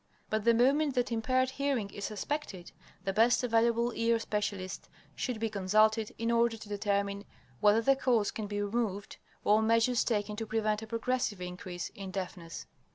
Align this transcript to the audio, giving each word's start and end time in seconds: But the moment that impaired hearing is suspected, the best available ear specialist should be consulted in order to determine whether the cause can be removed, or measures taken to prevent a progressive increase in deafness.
But 0.31 0.45
the 0.45 0.55
moment 0.55 0.95
that 0.95 1.11
impaired 1.11 1.51
hearing 1.51 1.91
is 1.91 2.05
suspected, 2.05 2.71
the 3.03 3.13
best 3.13 3.43
available 3.43 3.93
ear 3.93 4.17
specialist 4.17 4.89
should 5.15 5.39
be 5.39 5.47
consulted 5.47 6.11
in 6.17 6.31
order 6.31 6.57
to 6.57 6.67
determine 6.69 7.23
whether 7.59 7.81
the 7.81 7.95
cause 7.95 8.31
can 8.31 8.47
be 8.47 8.63
removed, 8.63 9.17
or 9.43 9.61
measures 9.61 10.03
taken 10.03 10.35
to 10.37 10.47
prevent 10.47 10.81
a 10.81 10.87
progressive 10.87 11.39
increase 11.39 11.89
in 11.89 12.09
deafness. 12.09 12.65